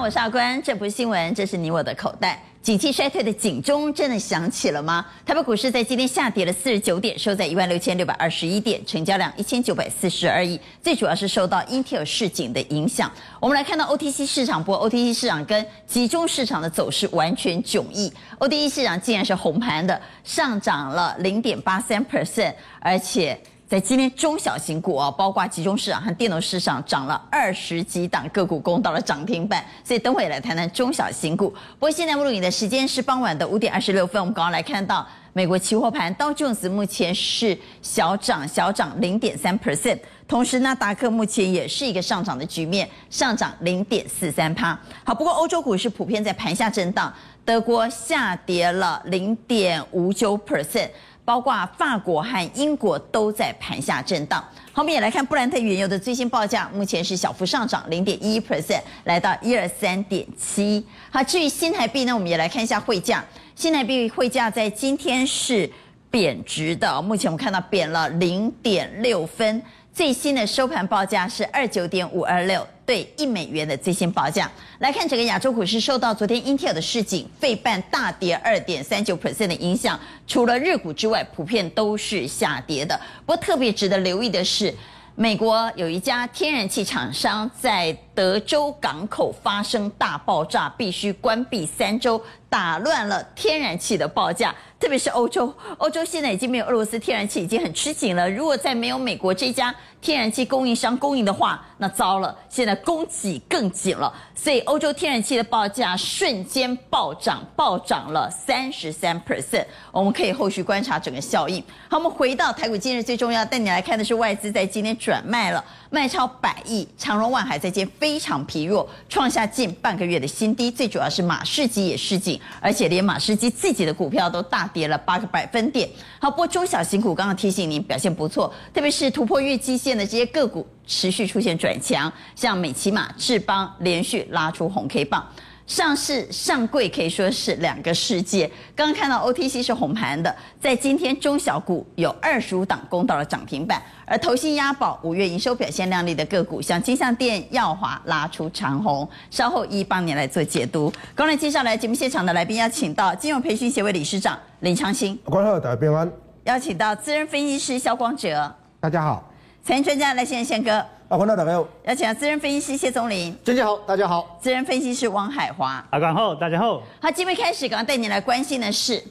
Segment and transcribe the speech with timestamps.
[0.00, 2.42] 我是阿关，这不是新闻，这是你我的口袋。
[2.62, 5.04] 景气衰退的警钟真的响起了吗？
[5.26, 10.58] 台北股市在今天下跌了四十九点，收在一万六千六百二十一点，成交量一千九百四十二亿。
[10.82, 13.12] 最主要是受到英特尔市井的影响。
[13.38, 18.10] 我们来看到 OTC 市场，不 OTC 市场跟集中市场的走势完全迥异。
[18.38, 23.38] OTC 市场竟然是红盘的，上涨了零点八三 percent，而且。
[23.70, 29.64] 在今天中小型股啊，包括集中市场和电脑市场涨了二十几档个股，攻到了涨停板。
[29.84, 31.50] 所以等会来谈谈中小型股。
[31.50, 44.76] 不过现在录影的时间是傍晚的五点二十六分，我们刚刚来看到美国期货盘道琼斯目前是小涨小涨零点三 percent，同时纳达克目前也是一个上涨的局面，上涨零点四三趴。
[45.04, 50.90] 好，不过欧洲股市普遍在盘下震荡，德国下跌了零点五九 percent。
[51.24, 54.42] 包括法国和英国都在盘下震荡。
[54.72, 60.84] 好，我们也来看布兰特原油的最新报价，目前是小幅上涨零点一一 percent，来到一二三点七。
[61.10, 63.24] 好，至于新台币呢，我们也来看一下汇价。
[63.54, 65.70] 新台币汇价在今天是
[66.10, 69.62] 贬值的，目前我们看到贬了零点六分。
[69.92, 74.50] 最新的收盘报价是二九点五二六对一美元的最新报价。
[74.78, 82.98] 来看整个亚洲股市，受到昨天 Intel 的市景，费半大跌二点三九 percent 的影响，除了日股之外，普遍都是下跌的。
[83.26, 84.74] 不过特别值得留意的是，
[85.16, 94.54] 美国有一家天然气厂商在德州港口发生大爆炸，必须关闭三周，打乱了天然气的报价。
[94.78, 98.30] 特别是欧洲，欧洲现在已经没有俄罗斯天然气，已经很吃紧了。
[98.30, 104.10] 如果再没有美国这家天然气供应商供应的话，那糟了，现在供给更紧了。
[104.34, 109.66] 所以欧洲天然气的报价瞬间暴涨，暴涨了三十三 percent。
[109.92, 111.62] 我们可以后续观察整个效应。
[111.90, 120.70] 好，我们回到台股，今日最重要带你来看的是外资在今天转卖了，卖超百亿，长荣万海在今天非常疲弱，创下近半个月的新低。
[120.70, 124.66] 最主要是马士基也失井，而且连马士基自己的股票都大。
[124.72, 125.88] 跌了八个百分点。
[126.20, 135.26] 好，不过中小型股刚刚提醒您表现不错，特别是突破月基线的这些个股持续出现转强，像美琪玛、智邦连续拉出红 K 棒。
[135.70, 138.50] 上市上柜可以说是两个世界。
[138.74, 149.08] 刚刚看到 OTC 是红盘的，在今天中小股有二十五档攻到了涨停板，而投信押宝五月营收表现亮丽的个股，像金像店、耀华拉出长虹。
[149.30, 150.92] 稍后一一帮你来做解读。
[151.14, 156.10] 刚才介绍来节目现场的来宾，邀请到金融培训协会理事长林昌兴，观众大家平安。
[156.46, 159.32] 邀请到资深分析师萧光哲，大家好。
[159.62, 160.84] 财经专家来先生宪哥。
[161.10, 161.66] 阿关好，大家好。
[161.86, 164.38] 邀请资深分析师谢宗林，大家好，大家好。
[164.40, 166.80] 资深分析师汪海华，阿关好，大家好。
[167.00, 169.02] 好，今天开始，刚刚带你来关心的是，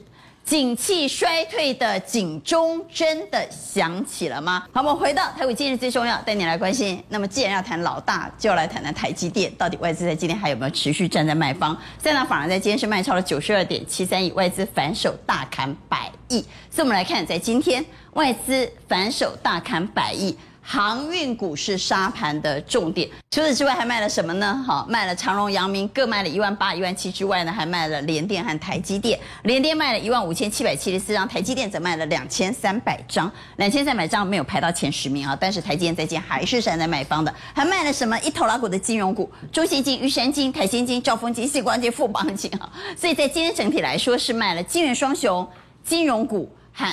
[0.42, 4.64] 景气衰退的警钟真的响起了吗？
[4.72, 7.04] 好，我们回到台股今日最重要，带你来关心。
[7.10, 11.76] 那么，既然要谈老大，就要来谈谈台积电，到底外资在今天还有没有持续站在卖方？
[11.98, 16.40] 三大法人在今天是卖超了九十二点七三亿，外资反手大砍百亿。
[16.70, 17.84] 所以，我们来看，在今天
[18.14, 20.34] 外资反手大砍百亿。
[20.62, 24.62] 航运股是沙盘的重点，除此之外还卖了什么呢？
[24.66, 29.18] 好，卖了长荣、阳明各卖了一万八、一万七之外呢，还卖了联电和台积电。
[29.44, 33.30] 联电卖了一万五千七百七十四张，台积电则卖了两千三百张。
[33.56, 37.34] 两千三百张没有排到前十名啊，但是台积电在今天还是站在卖方的。
[37.54, 38.16] 还卖了什么？
[38.20, 42.70] 一头拉股的金融股，中信金、玉山金、台新金、兆丰金、矽光金、富邦金啊。
[42.96, 45.48] 所以在今天整体来说是卖了金元双雄、
[45.82, 46.86] 金融股和。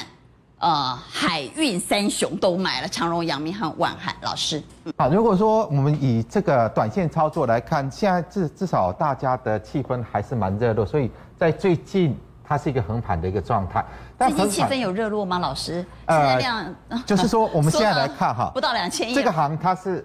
[0.59, 4.16] 呃，海运三雄都买了，长荣、阳明和万海。
[4.22, 13.85] 老师，嗯、好，如果说我们以这个短线操作来看，现在至至少大家的气氛还是蛮热络，所以在最近它是一个横盘的一个状态。
[14.17, 15.38] 最近气氛有热络吗？
[15.38, 20.03] 老师，现在量、呃、就是说我们 现在来看哈，不到两千亿，这个行它是。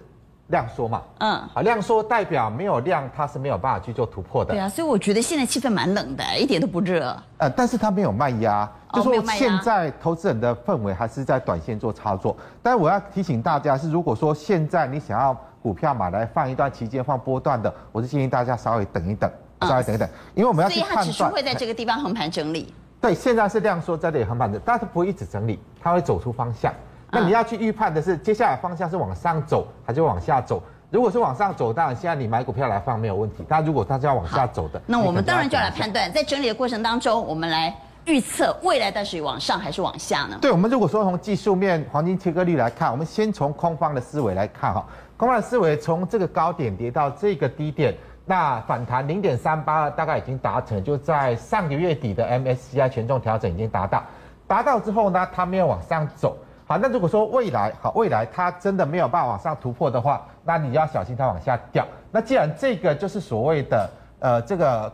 [0.53, 4.53] 量缩嘛，嗯，啊，量缩代表没有量，它是没有办法去做突破的。
[4.53, 7.17] 对啊，所以我觉得现在气氛蛮冷的，一点都不热。
[7.39, 12.37] 呃，但是它没有卖压，哦、就说现在投资人的氛围还是在短线做操作。
[12.62, 19.31] 但我要提醒大家是，如果说现在你想要股票买来放一段期间放波段的，我是建议大家稍微等一等，
[19.62, 21.03] 稍微等一等，嗯、因为我们要去判断。
[21.03, 22.75] 所以它只是会在这个地方横盘整理。
[23.00, 26.71] 对，现在是量缩在这里横盘的，但是不会一直整理，它会走出方向。
[27.14, 30.62] 那你要去预判的是接下来方向是往上走还是往下走？
[30.88, 33.44] 如果是往上走，当然现在你买股票来放没有问题。
[33.47, 37.75] 但如果它是要往下走的，那我们当然就要来判断，在整理的过程当中，我们来
[38.06, 40.38] 预测未来到底往上还是往下呢？
[40.41, 44.82] 对，我们如果说从技术面黄金切割率来看，我们先从空方的思维来看哈，
[45.19, 47.94] 空方的思维从这个高点跌到这个低点，
[48.25, 54.03] 那反弹零点三八大概已经达成，就在上个月底的 MSCI 权重调整已经达到，
[54.47, 56.37] 达到之后呢，它没有往上走。
[56.73, 61.87] 好，那如果说未来好，未来它真的没有办法往上突破的话，那你要小心它往下掉。
[62.11, 63.91] 那既然这个就是所谓的
[64.21, 64.91] 呃这个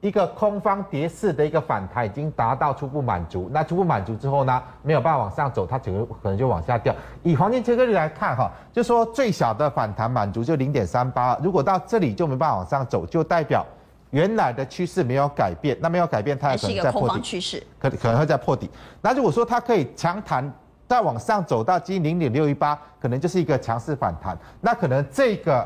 [0.00, 6.94] 一个空方跌势的一个反弹已经达到初步满足，那初步满足之后呢，没有办法往上走，它整个可能就往下掉。
[7.22, 13.62] 以黄金切割率来看哈，就说最小的反弹满足就零点三八，如果到这里就没办法往上走，就代表。
[14.10, 18.70] 原来的趋势没有改变，那没有改变，它可能在破底，趋势可可能会在破底。
[19.02, 20.50] 那如果说它可以强弹
[20.88, 24.36] 再往上走到近零点六一八，可能就是一个强势反弹。
[24.60, 25.64] 那可能这个。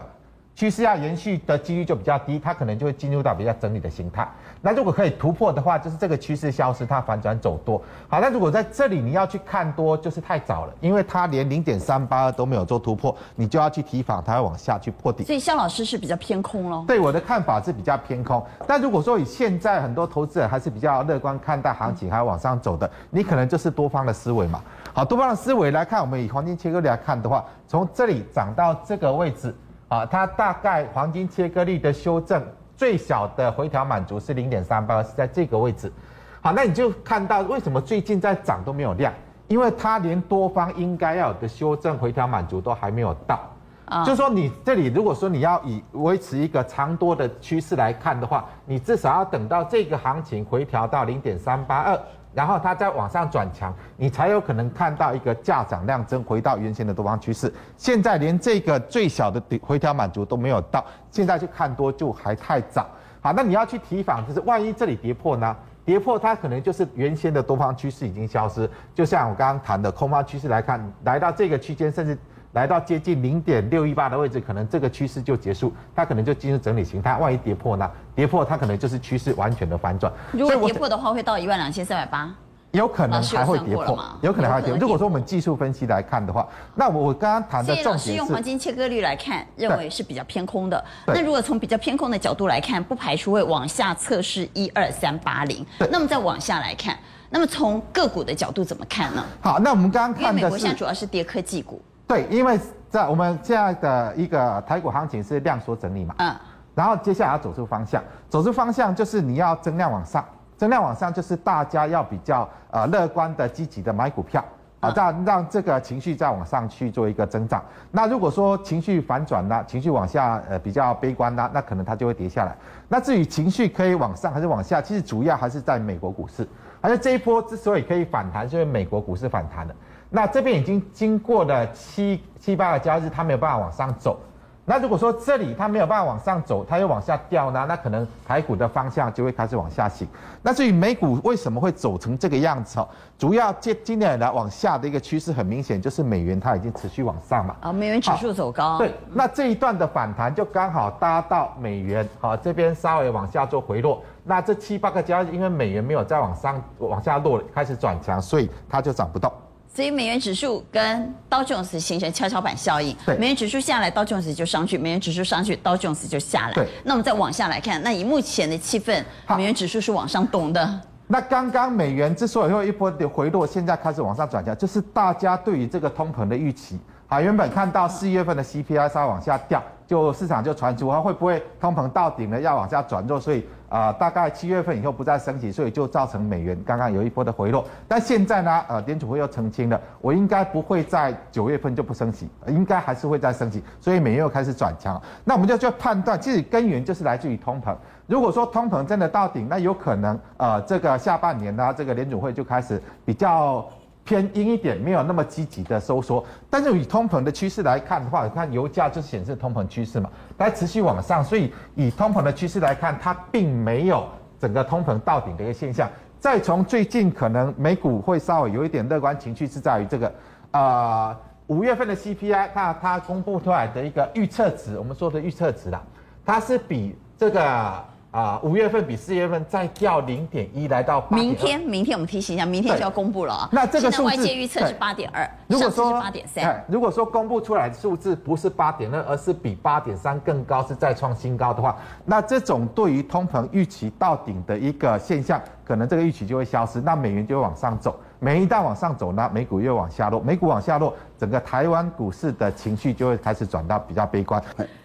[0.54, 4.28] 趋势要延续的几率就比较低，它可能就会进入到比较整理的形态。
[4.60, 7.80] 那如果可以突破的话，就是这个趋势消失，它反转走多。
[8.06, 15.24] 好，那如果在这里你要去看多，就是太早了，因为它连零点三八二都没有做突破，你就要去提防它会往下去破底。
[15.24, 16.84] 所以向老师是比较偏空喽？
[16.86, 18.44] 对，我的看法是比较偏空。
[18.66, 24.62] 但如果说以现在很多投资者还是比较乐观看待行情，还往上走的，你可能就是多方的思维嘛。
[24.94, 29.54] 好，多方的思维来看，我们以黄金切割率来看的话，从这里涨到这个位置。
[29.88, 32.42] 啊，它大概黄金切割率的修正
[32.74, 35.92] 最小的回调满足是零点三八，是在这个位置。
[36.40, 39.12] 好，那你就看到为什么最近在涨都没有量，
[39.48, 43.38] 因为它连多方应该要有的修正回调满足都还没有到。
[43.84, 51.98] 啊，就说你这里如果说你要以维持一个长多的趋势来看的话，你至少要等到这个行情回调到零点三八二。
[52.34, 57.52] 然后它再往上转强，你才有可能看到一个价涨量增回到原先的多方趋势。
[57.76, 62.86] 现在连这个最小的回调满足都没有到，现在去看多就还太早。
[63.20, 65.56] 好，那你要去提防，就是万一这里跌破呢？
[65.84, 68.68] 跌破它可能就是原先的多方趋势已经消失。
[68.94, 72.16] 就像我刚刚谈的空方趋势来看，来到这个区间，甚至。
[72.52, 77.16] 来到接近零点六一八的位置，可能这个趋势就结束，它可能就进入整理形态。
[77.16, 77.90] 万一跌破呢？
[78.14, 80.12] 跌破它可能就是趋势完全的反转。
[80.32, 82.30] 如果跌破的话，会到一万两千三百八，
[82.72, 84.78] 有可能还会跌破，有可能还会跌破。
[84.78, 90.84] 如果说我们技术分析来看的话，那我刚刚谈的重点是用黄金切割率来看，认为是比较偏空的。
[91.06, 95.64] 那如果从比较偏空的角度来看，不排除会往下测试一二三八零。
[95.90, 96.98] 那么再往下来看，
[97.30, 99.24] 那么从个股的角度怎么看呢？
[99.40, 101.80] 好，那我们刚刚看的是，因为美国现在主要是跌科技股。
[102.12, 102.60] 对，因为
[102.90, 106.36] 在我们现在的一个台股行情是量缩整理嘛，嗯，
[106.74, 110.22] 然后接下来要走出方向，走出方向就是你要增量往上，
[110.58, 114.44] 增量往上就是大家要比较呃乐观的、积极的买股票
[114.80, 117.64] 啊，让让这个情绪再往上去做一个增长。
[117.90, 122.54] 那如果说情绪反转了，情绪往下呃比较悲观呢，那可能它就会跌下来。
[122.88, 126.46] 那至于情绪可以往上还是往下，其实主要还是在美国股市，
[126.82, 129.74] 而且这一波之所以可以反弹，是因为美国股市反弹了。
[130.14, 134.20] 那这边已经经过了七七八个交易日，它没有办法往上走。
[134.64, 137.64] 那如果说这里它没有办法往上走，它又往下掉呢？
[137.66, 140.06] 那可能台股的方向就会开始往下行。
[140.40, 142.78] 那至于美股为什么会走成这个样子？
[142.78, 142.88] 哦，
[143.18, 147.56] 主要今今年来往下的一个趋势很明显，就是美元它已经持续往上嘛。
[147.60, 148.78] 啊，美元指数走高。
[148.78, 154.00] 对，那这一段的反弹就刚好搭到美元，好，这边稍微往下做回落。
[154.22, 159.32] 那这七八个交易日，因为美元没有再往上往下落，开始转强，所以它就涨不动。
[159.74, 166.52] 所以美元指数跟道琼斯形成跷跷板效应，美元指数下来，道琼斯就上去；美元指数上去，道琼斯就下来。
[166.52, 169.02] 对，那我们再往下来看，那以目前的气氛，
[169.34, 170.80] 美元指数是往上动的。
[171.06, 176.78] 那刚刚美元之所以会一波的回落，现在开始往上转强，就是大家对于这个通膨的预期。
[177.08, 187.64] 啊，原本看到四月份的 CPI 稍微往下掉，就市场就传出它会不会通膨到顶了，要往下转弱，所以啊、大概七月份以后不再升息，所以就造成美元刚刚有一波的回落。
[187.88, 195.00] 但现在呢，呃，联储会又澄清了，我应该不会在九月份就不升息，应该还是会再升息，所以美元又开始转强。
[195.24, 197.74] 那我们就就判断，其实根源就是来自于通膨。
[198.06, 203.66] 如果说通膨真的到顶，那有可能呃，这个下半年呢，这个联储会就开始比较。
[204.04, 206.24] 偏阴一点，没有那么积极的收缩。
[206.50, 215.88] 但是以通膨的趋势来看的话，你看油价就显示通膨趋势嘛，它持续往上，所以以通膨的趋势来看，它并没有整个通膨到顶的一个现象。
[216.18, 220.12] 再从最近可能美股会稍微有一点乐观情绪，是在于这个
[220.50, 221.16] 啊
[221.46, 225.80] 五月份的 CPI，它它公布出来的一个预测值，我们说的预测值啦，
[226.24, 227.91] 它是比这个。
[228.12, 233.48] 啊，五月份比四月份再掉零点一，来到明天，明天我们提醒一下，明天就要公布了啊。
[233.50, 247.98] 那这个数字外界预测是八点二，如果说八点三，如果说公布出来的数字不是八点二，而是比八点三更高，是再创新高的话，那这种对于通膨预期到顶的一个现象，可能这个预期就会消失，那美元就会往上走。
[248.24, 254.40] 美元一旦往上走呢，美股又往下落，美股往下落，整个台湾股市的情绪就会开始转到比较悲观。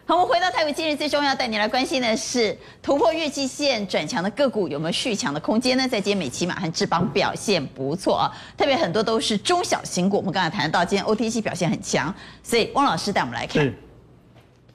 [0.07, 5.87] 好，我们回到台股，今日最重要带你来关心的是突破月季线转强的个股有没有续强的空间呢？
[5.87, 10.17] 在今天美琪马和智邦表现不错啊，特别很多都是中小型股。
[10.17, 13.71] 我们刚才谈到今天 OTC 表现很强，所以汪老师带我们来看。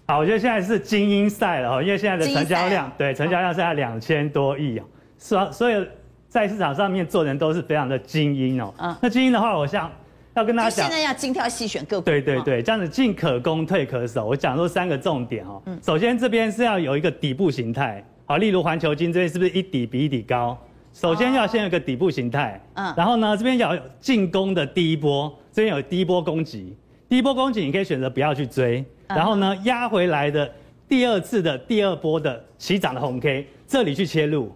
[0.06, 4.84] 好，我觉得现在是精英赛了哦，因为现在的成交量，对，成交量是在两千多亿哦，
[5.18, 5.88] 所所以
[6.32, 8.72] 在市场上面做人都是非常的精英哦。
[8.78, 9.92] 嗯，那精英的话，我想
[10.32, 12.06] 要跟大家讲，现在要精挑细选个股。
[12.06, 14.26] 对对对，这样子进可攻，退可守。
[14.26, 15.60] 我讲说三个重点哦。
[15.66, 20.56] 嗯，首先这边是要有一个底部形态，好，例如环球金这边是不是一底比一底高？
[20.94, 26.74] 首先要先有一个底部形态，嗯，然后呢，这边要有进攻的第一波，这边有第一波攻击，
[27.10, 28.82] 第一波攻击你可以选择不要去追。
[29.06, 30.50] 然后呢，压回来的
[30.88, 34.50] 第二次的第二波的起涨的红 K，这里去切入，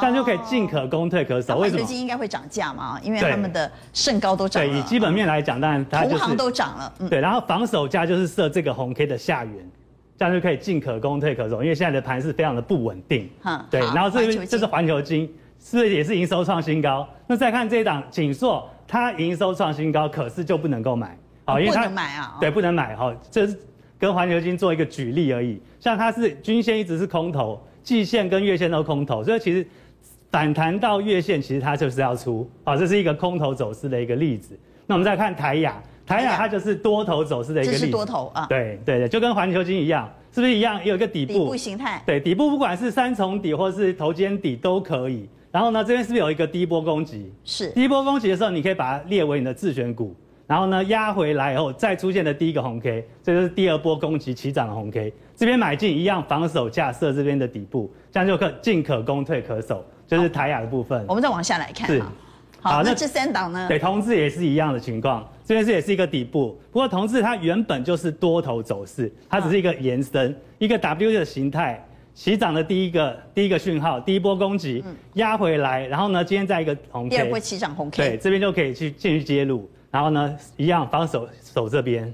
[0.00, 1.58] 这样就可以进可攻退可守。
[1.58, 1.78] 为什么？
[1.78, 2.98] 最近应该会涨价嘛？
[3.02, 4.68] 因为他们的胜高都涨了。
[4.68, 6.18] 对，以基本面来讲，当然它就是。
[6.18, 6.92] 同行都涨了。
[7.00, 9.70] 嗯、对，然后防守价就是设这个红 K 的下缘，
[10.16, 11.62] 这样就可以进可攻退可守。
[11.62, 13.28] 因为现在的盘是非常的不稳定。
[13.44, 13.64] 嗯。
[13.70, 17.08] 对，然后这边这是环球金，是不是也是营收创新高？
[17.26, 21.16] 那再看这一档锦硕，它营收创新高，可是就不能够买。
[21.44, 22.36] 好，因为它不能买啊。
[22.40, 23.58] 对，不能买哈，这是。
[24.00, 29.66] 跟环球金做一个举例而已，像它是均线一直是空头，季线跟月线都空头，所以其实
[30.30, 34.58] 反弹到月线，其实它就是要出，好，这是一个空头走势的一个例子。
[34.86, 40.84] 那我们再看台亚，台亚它就是多头走势的一个例子，是多头啊，对对对，就跟环球金一样，是不是一样？
[40.84, 45.28] 有一个底部，底部形态，对，底部不管是三重底或是头肩底都可以。
[45.50, 47.32] 然后呢，这边是不是有一个第一波攻击？
[47.42, 50.14] 是，第一波攻击的时候，你可以把它列为你的自选股。
[50.46, 55.12] 然后呢，压回来以后再出现的第一个红 K，这就是第二波攻击起涨的红 K。
[55.36, 61.04] 这边买进一样，防守架设这边的底部，这样就可进可攻，退可守，就是台雅的部分。
[61.06, 61.86] 我们再往下来看。
[61.86, 62.02] 是。
[62.60, 63.68] 好，好，那这三档呢？
[63.68, 66.58] 对，同志也是一样的情况，这边是也是一个底部。
[66.72, 71.80] 不过同志它原本就是多头走势，它只是一个延伸，一个 W 的形态，
[72.14, 74.82] 起涨的第一个第一个讯号，第一波攻击
[75.14, 79.70] 压回来，然后呢，今天在一个红 K，第二波起涨红 K，对，这边就可以去进去介入。
[79.90, 82.12] 然后呢，一样防守守这边，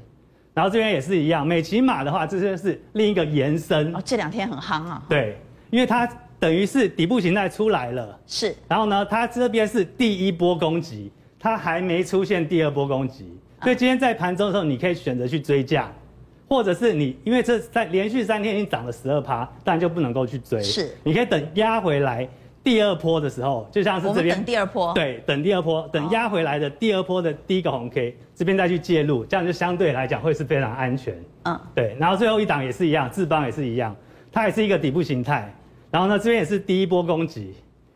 [0.53, 1.47] 然后这边也是一样。
[1.47, 3.97] 美骑马的话，这就是另一个延伸。
[3.97, 5.03] 哦，这两天很夯啊。
[5.09, 5.39] 对，
[5.71, 6.07] 因为它
[6.45, 8.21] 等于是底部形态出来了。
[8.27, 8.55] 是。
[8.69, 11.11] 然后呢，它这边是第一波攻击，
[11.41, 13.33] 它还没出现第二波攻击，
[13.63, 15.91] 所以今天在盘中的时候，你可以选择去追价，
[16.47, 20.63] 或者是你因为这在连续三天已经涨了十二趴，当然就不能够去追。
[20.63, 20.95] 是。
[21.03, 22.29] 你可以等压回来。
[22.63, 31.15] 第二波的时候，就像是这边等第二波，对，等第二波，等压回来的第二波的第一个红 K，这边再去介入，这样就相对来讲会是非常安全。
[31.45, 31.95] 嗯，对。
[31.99, 33.95] 然后最后一档也是一样，智邦也是一样，
[34.33, 35.55] 它也是一个底部形态。
[35.95, 37.55] 然后呢，这边也是第一波攻击，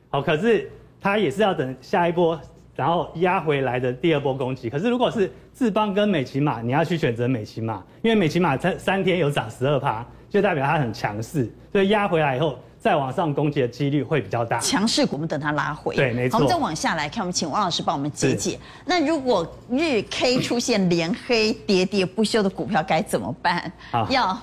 [0.08, 2.40] 好，可是它也是要等下一波，
[2.76, 4.70] 然后压回来的第二波攻击。
[4.70, 12.56] 可是如果是智邦跟美琪玛，你要去选择美琪玛，因为美琪玛三三天有涨十二趴，就代表它很强势，所以压回来以后。
[12.80, 14.60] 再往上攻击的几率会比较大。
[14.60, 15.96] 强势股，我们等它拉回。
[15.96, 16.34] 对，没错。
[16.34, 18.56] 好，我们再往下来看，我们请王老师帮我们解解。
[18.86, 23.72] 那如果日 K 出现连黑、喋喋不休的股票该怎么办？
[23.90, 24.40] 好，要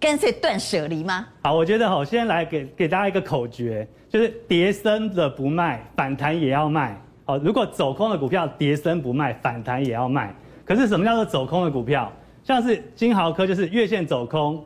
[0.00, 1.26] 干脆断舍离吗？
[1.42, 6.96] 好，我觉得好，先来给给大家一个口诀，就是跌升的不卖，反弹也要卖。
[7.24, 10.32] 好，如果走空的股票跌升不卖，反弹也要卖。
[10.64, 12.12] 可是什么叫做走空的股票？
[12.44, 14.64] 像是金豪科就是月线走空，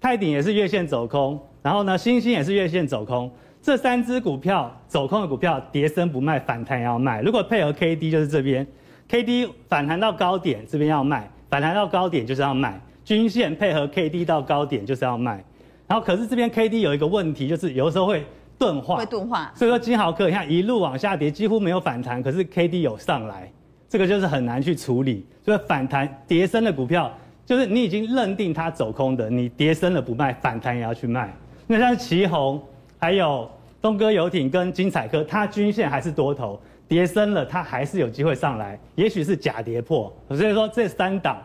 [0.00, 1.38] 泰鼎也是月线走空。
[1.62, 7.20] 然后呢，星星也是月线走空，这三只股票走空的股票，跌升不卖，反弹也要卖。
[7.20, 8.66] 如果配合 K D 就是这边
[9.08, 12.80] ，K D 反弹到高点这边要卖，反弹到高点就是要卖。
[13.10, 15.44] 均线配合 K D 到高点就是要卖。
[15.88, 18.24] 然后可是这边 K D 有一个问题，就是有的时候会
[18.56, 19.52] 钝化，会钝化。
[19.56, 23.50] 所以说金豪克你看一路往下跌，几乎没有反弹，可是 K D 有上来，
[23.88, 25.26] 这个就是很难去处理。
[25.44, 27.12] 所以反弹跌升的股票，
[27.44, 31.34] 就是你已经认定它走空的，你跌升了不卖，反弹也要去卖。
[31.66, 32.62] 那像旗宏，
[32.96, 33.50] 还有
[33.82, 40.14] 东哥游艇跟金彩科，它均线还是多头，跌升了，它还是有机会上来，也许是假跌破。
[40.28, 41.36] 所以说这三档，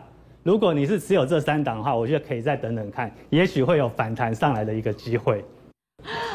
[0.46, 5.44] 如果你是持有这三档的话，我觉得可以再等等看，也许会有反弹上来的一个机会。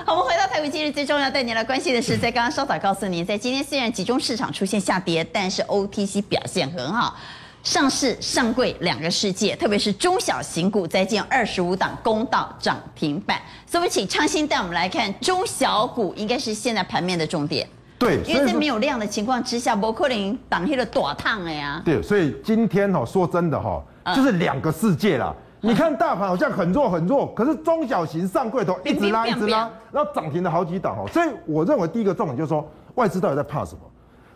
[0.05, 7.15] 好，我们回到台股今日最重要带您来关心的是，在刚刚稍早告诉您，在今天虽然集中市场出现下跌，但是 OTC 表现很好。
[7.63, 13.41] 上市上柜两个世界，特别是中小型股，再见二十五档公道涨停板。
[13.65, 17.65] 所以，我们请昌兴带我们来看中小股，应该是现在盘面的重点。
[17.97, 21.81] 对，因为在没有量的情况之下，不可能挡黑了大烫了呀。
[21.85, 23.81] 对，所以今天哈，说真的哈，
[24.15, 25.33] 就是两个世界啦。
[25.61, 31.07] 嗯、你看大盘好像很弱很弱，可是中小型上柜头一直拉一直拉，然后涨停了好几档哦。
[31.07, 33.81] 所以我认为第一个重点就是说，外资到底在怕什么？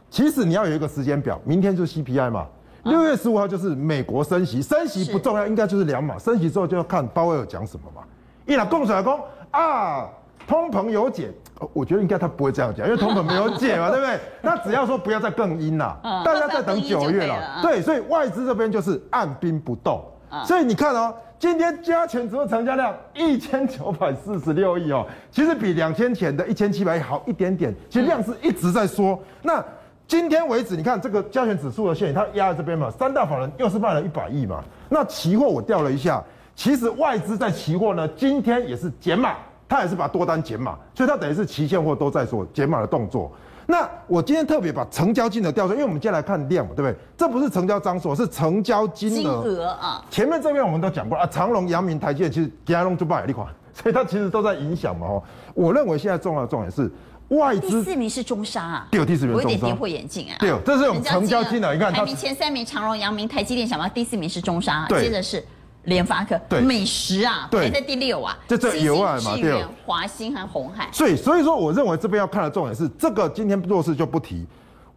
[0.10, 2.46] 其实你要有一个时间表，明天就是 CPI 嘛。
[2.84, 6.20] 六月十五号就是美国升息，升息不重要，应该就是两码。
[6.20, 8.04] 升息之后就要看鲍威尔讲什么嘛。
[8.46, 9.20] 一来供出来说
[9.50, 10.08] 啊，
[10.46, 11.32] 通膨有解，
[11.74, 14.20] 我觉得应该他不会这样讲，因为通膨没有解嘛， 对不对？
[14.42, 17.62] 那只要说不要再更阴了，大家再等九月了。
[17.62, 20.04] 对，所以外资这边就是按兵不动。
[20.44, 29.18] 所以你看哦，今天加权指数成交量一千九百四十六亿哦，其实比两天前的一千七百亿好一点点，其实量是一直在缩。
[29.42, 29.64] 那
[30.08, 34.62] 今天为止，你看这个加权指数的线，它压在这边嘛，三大法人又是卖了一百亿嘛。
[34.90, 36.22] 那期货我调了一下，
[36.54, 39.36] 其实外资在期货呢，今天也是减码，
[39.68, 43.32] 它也是把多单减码，所以他等于是期现货都在做减码的动作。
[43.68, 46.96] 那我今天特别把成交金额调出来，因为我们今天来看量嘛，对不对？
[47.18, 49.44] 这不是成交张数，是成交金额。
[49.44, 50.06] 金额啊。
[50.12, 55.08] 前面这边我们都讲过啊，长荣、阳明、台积电其实加龙就卖一款，所以它其实都在影响嘛。
[55.08, 55.24] 哦，
[55.56, 56.92] 我认为现在重要的重点是
[57.30, 57.82] 外资。
[57.82, 58.88] 第四名是中沙啊。
[58.92, 59.34] 对，第四名。
[59.34, 60.36] 我有点跌破眼镜啊。
[60.40, 62.02] 对，这是我们成交金额，你看它。
[62.02, 65.44] 排名前三名长荣、阳明、台积电，想到第四名是中沙、啊接着是。
[65.86, 70.90] 联发科、对美食啊，排在第六啊，这这有啊嘛，对，华兴和红海。
[70.92, 74.46] 所以所以说，我认为这边要看的重点是这个，今天弱势就不提。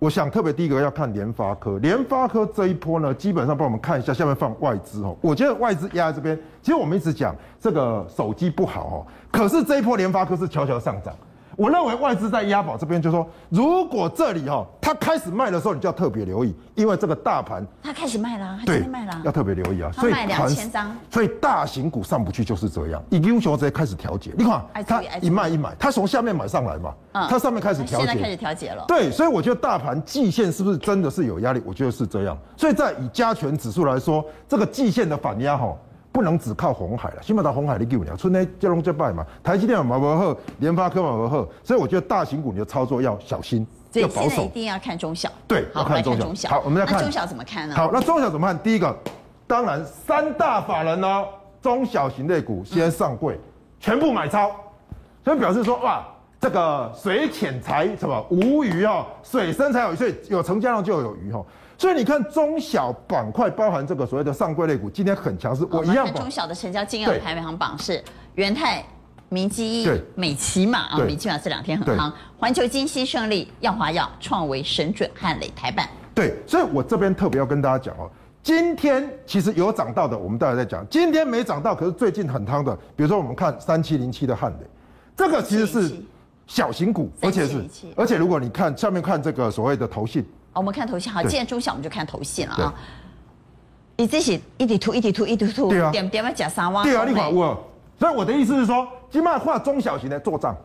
[0.00, 5.16] 我想特别第一个要看联发科，联发科这一波呢，基本上帮我们看一下下面放外资哦。
[5.20, 11.12] 我觉得外资压在这边，其实我们一直讲这个手机不好哦，可是这一波联发科是悄悄上涨。
[11.58, 19.90] 我认为外资在押宝这边，就说如果这里哈，它开始卖的时候，你就要特别留意，因为这个大盘它开始卖了，对，卖了，要特别留意啊。
[19.90, 24.32] 所以卖两千张，所以大型股上不去就是这样，以英雄直接开始调节。
[24.38, 26.94] 你看，它一卖一买，它从下面买上来嘛，
[27.28, 28.84] 它上面开始调节，现在开始调节了。
[28.86, 31.60] 对，所以我觉得大盘季线是不是真的是有压力？
[31.66, 32.38] 我觉得是这样。
[32.56, 35.76] 所以在以加权指数来说，这个季线的反压哈。
[36.18, 45.30] 不能只靠红海了，起码到红海的给我讲，春天接龙接拜嘛，台积电嘛不好，联发科毛不好，所以我觉得大型股你的操作要小心，要保守，一定要看中小。
[45.46, 46.48] 对，要看中小。
[46.48, 47.76] 好，我们再看中小怎么看呢？
[47.76, 48.58] 好，那中小怎么看？
[48.58, 48.92] 第一个，
[49.46, 51.24] 当然三大法人哦，
[51.62, 53.40] 中小型类股先上柜，嗯、
[53.78, 54.50] 全部买超，
[55.24, 56.04] 所以表示说哇，
[56.40, 61.44] 这个水浅才什么无鱼哦，水深才有鱼，所以有成交量就有鱼哈。
[61.78, 65.64] 所以你看中小板块包含这个所谓的上柜类股，今天很强势。
[65.70, 66.04] 我一样。
[66.06, 68.02] 看中小的成交金额排行榜是
[68.34, 68.84] 元泰、
[69.28, 72.12] 明基、美琪玛啊，美琪玛这两天很夯。
[72.36, 75.88] 环球金、新胜利、耀华药、创维、神准和磊台办。
[76.12, 78.10] 对，所以我这边特别要跟大家讲哦，
[78.42, 80.84] 今天其实有涨到的，我们待会再讲。
[80.90, 84.66] 今天没涨到，可是最近很夯的，比如说我们看三七零七的汉磊，
[85.16, 85.94] 这个其实是
[86.48, 87.64] 小型股，而且是，
[87.94, 90.26] 而且如果你看下面看这个所谓的投信。
[90.58, 92.74] 我们看头线，好，既然中小，我们就看头线了啊。
[93.96, 96.84] 你自己一滴突一滴突一滴突，对啊，点点要加三万。
[96.84, 97.56] 对啊，你看我，
[97.98, 100.56] 所以我的意思是说，今麦画中小型的做账。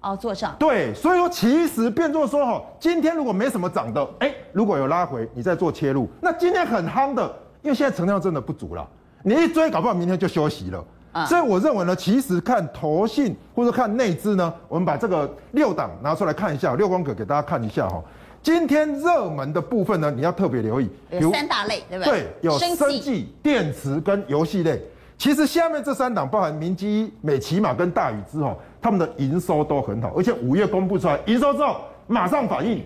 [0.00, 0.54] 哦，做账。
[0.58, 6.08] 对，所以说其实变作说哈，今天如果没什么涨的，哎，如果有拉回，你再做切入。
[6.20, 7.24] 那今天很夯的，
[7.62, 8.86] 因为现在成交量真的不足了，
[9.22, 10.84] 你一追，搞不好明天就休息了。
[11.12, 18.02] 啊，所以我认为呢，其实看投信或者看内资呢，我们把这个六档拿出来看一下，六宫格给大家看一下哈。
[18.42, 22.12] 今天热门的部分呢，你要特别留意，有三大类，对不对？
[22.12, 24.82] 对，有生技、电池跟游戏类。
[25.18, 32.82] 其实下面这三档包含明基、美琪玛跟大宇之后，他们的营收都很好，而且五月公布出来营收之后马上反应。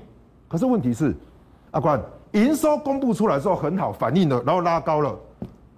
[0.49, 1.15] 可是问题是，
[1.73, 2.01] 阿关，
[2.33, 5.19] 营收公布出来之后很好反应了，然后拉高了，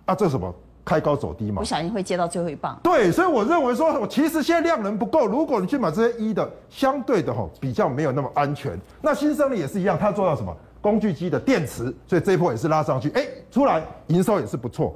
[0.07, 0.55] 啊，这什么？
[0.85, 2.79] 开高走低嘛，不小心会接到最后一棒。
[2.83, 8.79] 对，所以我认为说，我其实现在量能不够，如果你去买这些一的，相对的哈比较没有那么安全。
[9.01, 10.55] 那新胜利也是一样，它做到什么？
[10.81, 14.95] 工具机的电池，所以这一波也是拉上去，哎，出来营收也是不错。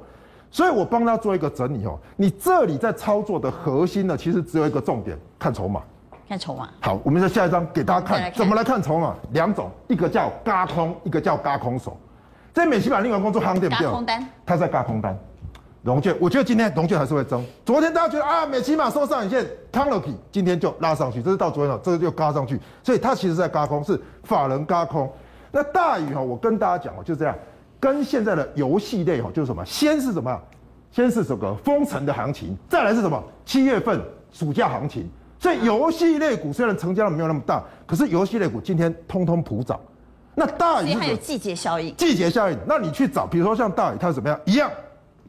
[0.51, 5.81] 所以我帮他做一个整理哦，你这里在操作的核心呢，其实只有一个重点，看筹码。
[6.27, 6.69] 看筹码。
[6.79, 9.15] 好，我们在下一张给大家看，看怎么来看筹码？
[9.31, 11.97] 两种，一个叫轧空，一个叫轧空手。
[12.53, 15.17] 在美琪玛另外工作夯点不掉，轧空单，他在轧空单。
[15.81, 17.43] 融券，我觉得今天融券还是会增。
[17.65, 25.09] 昨天大家觉得啊，美琪玛收上影线，康乐 y 今天就拉上去，这是到昨天了，这个就嘎上去，所以它其实在嘎空，是法人嘎空。
[25.51, 27.33] 那大宇哈，我跟大家讲哦，就这样，
[27.79, 30.37] 跟现在的游戏类哈，就是什么，先是什么，
[30.91, 35.09] 先是这个封城的行情，再来是什么，七月份暑假行情。
[35.39, 39.79] 所以游戏类股虽然成交量没有那么大，可是游戏类股今天通通普涨。
[40.35, 44.69] 那大宇还有季节效应，季节效应，那你去找，比如说像大宇，它是怎么样，一样。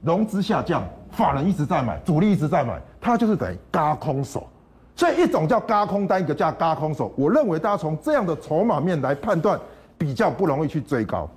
[0.03, 4.49] 融资下降，法人一直在买，主力一直在买，它就是等于嘎空手，
[4.97, 7.13] 所以一种叫嘎空单，一个叫嘎空手。
[7.17, 9.61] 我认为大家从这样的筹码面来判断，
[9.99, 11.29] 比较不容易去追高。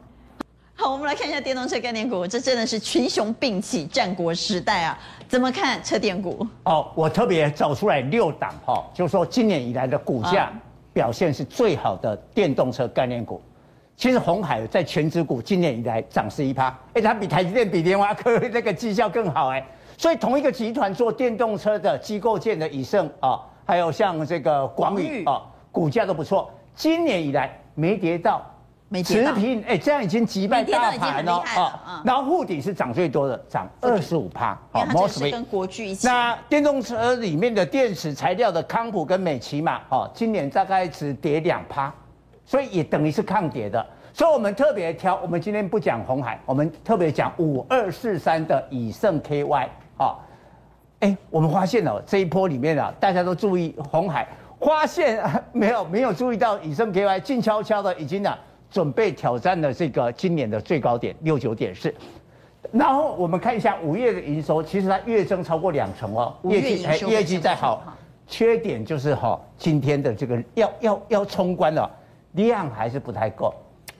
[0.75, 4.97] 好，我们来看一下电动车概念股，这真的是群雄并起，战国时代啊！
[5.27, 6.45] 怎么看车电股？
[6.63, 10.51] 哦，我特别找出来六档哈，就是说今年以来的股价
[10.91, 13.41] 表现是最好的电动车概念股。
[13.95, 19.65] 其实红海在全指股今年以来涨十一趴，哎，它比台积电、比联发科 那个绩效更好哎，
[19.97, 28.41] 所以同一个集团做电动车的机构件的以盛啊，还有像这个广宇啊，股价都不错，今年以来没跌到
[29.03, 32.01] 持平，哎，这样已经击败大盘了啊。
[32.05, 34.55] 然后沪底是涨最多的，涨二十五趴。
[34.71, 36.05] 好，mosfet 跟国巨一起。
[36.05, 41.91] 那电动车里面的电池材料的康普跟美琪玛，哦，今年大概只跌两趴，
[42.45, 43.85] 所以也等于是抗跌的。
[44.13, 49.67] 所以我们特别挑，我们今天不讲红海，我们特别讲五二四三的以盛 KY。
[49.97, 50.15] 哦，
[50.99, 54.27] 哎，我们发现哦，这一波里面啊，大家都注意红海。
[54.59, 61.93] 发现 没有没有注意到以盛 KY 静悄悄的已经啊准备挑战了这个今年的最高点六九点四，
[62.71, 67.83] 然后我们看一下五月的营收，其实它月增超过两成哦，业绩哎业绩再好，
[68.25, 71.91] 缺点就是哈今天的这个要要要冲关了
[72.33, 73.53] 量还是不太够。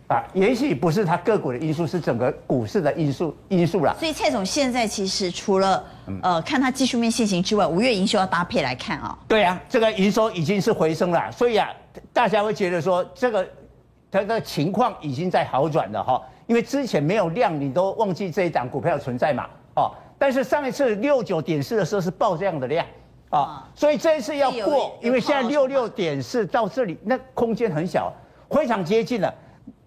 [0.08, 3.96] 啊，也许不是它个股的因素，是整个股市的因素因素啦。
[3.98, 5.84] 所以蔡总现在其实除了
[6.22, 9.26] 呃看它技术面线型之外，五月营收要搭配来看啊、哦。
[9.28, 11.70] 对啊，这个营收已经是回升了，所以啊，
[12.12, 13.48] 大家会觉得说这个
[14.12, 16.22] 它的情况已经在好转了哈。
[16.46, 19.48] 因为之前没有量，你都忘记这一档股票存在嘛。
[19.76, 22.86] 哦，但是上一次六九点四的时候是爆这样的量
[23.30, 28.14] 啊，所以这一次要过，因为现在六六点四到这里那空间很小，
[28.50, 29.34] 非常接近了。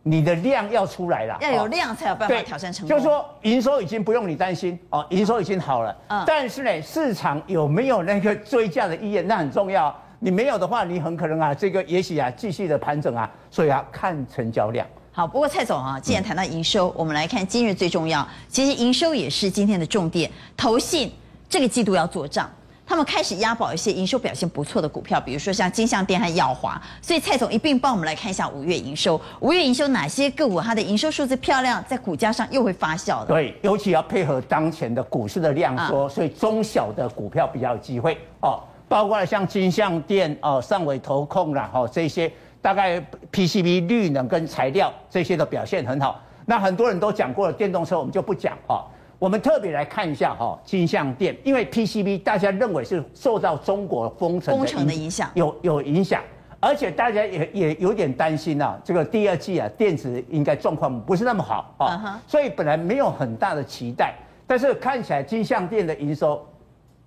[0.09, 2.89] 你的量要出来了，要有量才有办法挑战成功。
[2.89, 5.97] 就是说营收已经不用你担心哦，营收已经好了。
[6.07, 6.23] 嗯。
[6.25, 9.93] 但是呢，市场有没有那个追价的意愿，那很重要。
[10.21, 13.29] 你没有的话，你很可能啊，这个也许啊继续的盘整啊。
[13.51, 14.87] 所以啊，看成交量。
[15.11, 18.25] 好，不过蔡总啊，既然谈到营收，嗯、我们来看今日最重要。
[18.49, 20.31] 其实营收也是今天的重点。
[20.57, 21.13] 投信
[21.49, 22.49] 这个季度要做账。
[22.87, 26.81] 他们开始押宝一些营收表现不错的股票，比如说像金像电和耀华。
[27.03, 29.21] 所以蔡总一并帮我们来看一下五月营收。
[29.41, 33.27] 五月营收哪些个股它的营收数字漂亮，在股价上又会发酵的？
[33.27, 38.61] 对，尤其要配合当前的股市的量缩，所以中小的股票比较有机会哦。
[38.89, 46.23] 包括了像金像电哦、上尾投控啦，哦这些，大概 PCB 绿能跟材料这些的表现很好。
[46.45, 48.85] 那很多人都讲过了，电动车我们就不讲哦。
[49.19, 56.23] 我们特别来看一下哈，金像电，因为 PCB 大家认为是受到中国封城封城的影响，有有影响，
[56.61, 64.15] 而且大家也也有点担心啊，这个第二季啊，电子应该状况不是那么好啊，所以本来没有很大的期待，
[64.47, 66.47] 但是看起来金像电的营收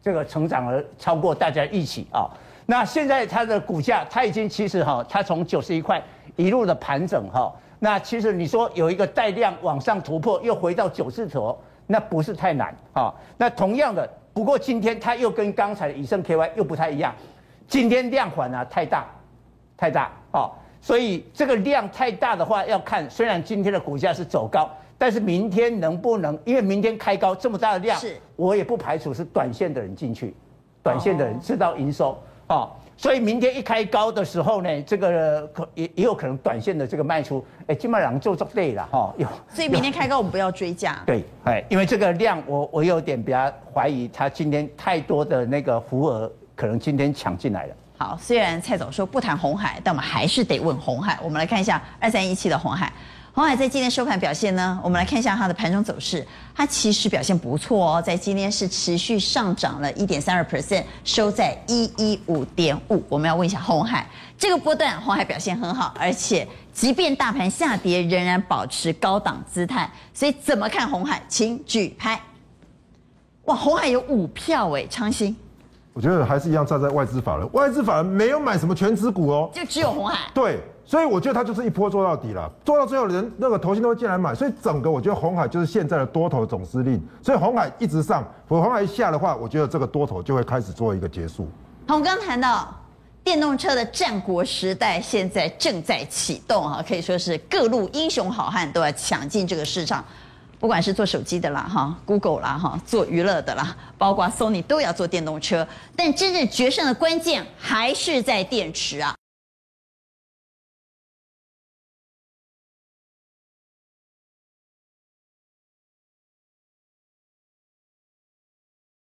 [0.01, 2.25] 这个成长了超过大家预期啊，
[2.65, 6.03] 那现在它的股价，它已经其实哈，它从九十一块
[6.35, 11.55] 一路的盘整哈，那其实你说有一个带量往上突破，又回到九字头。
[11.91, 13.11] 那不是太难啊。
[13.35, 17.15] 那同样的，不过今天它又跟刚才的以盛 KY 又不太一样，
[17.67, 19.07] 今天量缓啊太大，
[19.75, 20.51] 太大啊。
[20.79, 26.37] 所以这个量太大的话，要看虽然今天的股价是走高，但是明天能不能？
[26.45, 30.35] 因为明天开高这么大的量，是我也不排除是短线的人进去，
[30.83, 32.69] 短线的人知道营收啊。
[33.01, 39.13] 所以明天一开高的时候呢，这个可也也有可能短线的这个卖出，哎，基本上就做对了哈。
[39.17, 41.01] 有，所以明天开高我们不要追价。
[41.05, 47.75] 对，哎，因为这个量我我有点比较怀疑，他今天太多的那个浮额可能今天抢进来了。
[47.97, 51.17] 好，虽然蔡总说不谈红海，但我们还是得问红海。
[51.23, 52.91] 我们来看一下二三一七的红海。
[53.31, 54.79] 鸿海在今天收盘表现呢？
[54.83, 63.01] 我们来看一下它的盘中走势，它其实表现不错哦，在今天是持续上涨了一点三二 percent，收在一一五点五。
[63.07, 69.89] 我们要问一下红海，这个波段红海表现很好，而且即便大盘下跌，仍然保持高档姿态。
[70.11, 71.21] 所以怎么看红海？
[71.29, 72.19] 请举牌。
[73.45, 75.35] 哇，红海有五票哎，昌兴。
[75.93, 80.29] 我觉得还是一样站在外资法人，外资法人没有买什么全资股哦，就只有红海。
[80.33, 80.59] 对。
[80.89, 91.47] 所以我觉得它就是一波做到底了，做到最后人那个投信都会进来买，所以整个我觉得红海就是现在的多头总司令，所以红海一直上，如果鸿海一下的话，我觉得这个多头就会开始做一个结束。
[91.89, 92.75] 我们刚谈到
[93.23, 100.03] 电动车的战国时代现在正在启动啊，可以说是各路英雄好汉都要抢进这个市场，
[100.59, 109.13] 不管是做手机的啦哈，Google 啦哈，做娱乐的啦，包括 Sony 都要做电动车，但真正决胜的关键还是在电池啊。